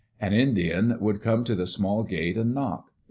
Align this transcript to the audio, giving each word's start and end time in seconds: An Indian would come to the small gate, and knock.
An 0.19 0.33
Indian 0.33 0.97
would 0.99 1.21
come 1.21 1.43
to 1.43 1.53
the 1.53 1.67
small 1.67 2.03
gate, 2.03 2.35
and 2.35 2.55
knock. 2.55 2.89